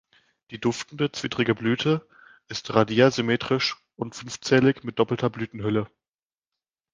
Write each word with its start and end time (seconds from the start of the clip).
Die 0.49 0.59
duftende, 0.59 1.11
zwittrige 1.11 1.53
Blüte 1.53 2.07
ist 2.47 2.73
radiärsymmetrisch 2.73 3.77
und 3.95 4.15
fünfzählig 4.15 4.83
mit 4.83 4.97
doppelter 4.97 5.29
Blütenhülle. 5.29 5.91